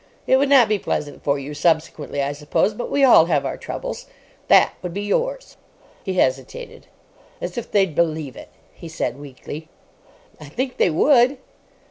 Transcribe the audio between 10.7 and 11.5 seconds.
they would."